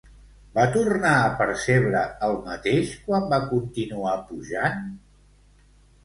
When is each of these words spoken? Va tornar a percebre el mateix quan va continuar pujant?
Va 0.53 0.61
tornar 0.75 1.09
a 1.25 1.33
percebre 1.41 1.99
el 2.27 2.33
mateix 2.47 2.93
quan 3.09 3.27
va 3.33 3.39
continuar 3.51 4.15
pujant? 4.31 4.81